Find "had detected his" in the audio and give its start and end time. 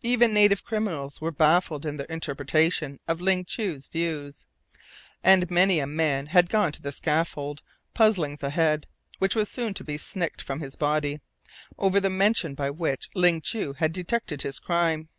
13.74-14.58